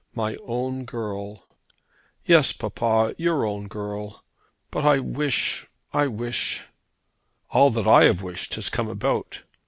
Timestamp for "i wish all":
5.93-7.69